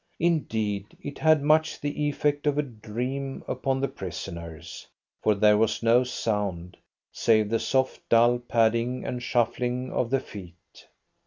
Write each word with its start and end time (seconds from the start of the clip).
Indeed, 0.19 0.97
it 1.03 1.19
had 1.19 1.43
much 1.43 1.79
the 1.79 2.07
effect 2.09 2.47
of 2.47 2.57
a 2.57 2.63
dream 2.63 3.43
upon 3.47 3.79
the 3.81 3.87
prisoners, 3.87 4.87
for 5.21 5.35
there 5.35 5.59
was 5.59 5.83
no 5.83 6.03
sound, 6.03 6.75
save 7.11 7.49
the 7.51 7.59
soft, 7.59 8.09
dull 8.09 8.39
padding 8.39 9.05
and 9.05 9.21
shuffling 9.21 9.91
of 9.91 10.09
the 10.09 10.19
feet. 10.19 10.87